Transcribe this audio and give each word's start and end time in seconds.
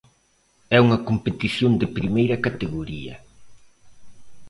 É 0.75 0.77
unha 0.85 1.03
competición 1.09 1.71
de 1.81 1.87
primeira 1.97 2.41
categoría. 2.45 3.15